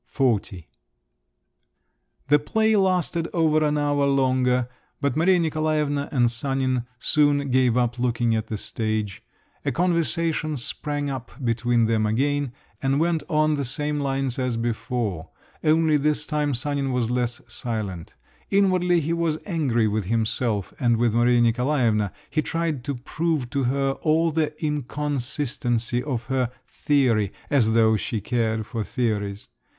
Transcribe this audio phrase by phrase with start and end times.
[0.11, 0.37] XL
[2.29, 4.67] The play lasted over an hour longer,
[4.99, 9.21] but Maria Nikolaevna and Sanin soon gave up looking at the stage.
[9.63, 12.51] A conversation sprang up between them again,
[12.81, 15.29] and went on the same lines as before;
[15.63, 18.15] only this time Sanin was less silent.
[18.49, 23.65] Inwardly he was angry with himself and with Maria Nikolaevna; he tried to prove to
[23.65, 29.47] her all the inconsistency of her "theory," as though she cared for theories!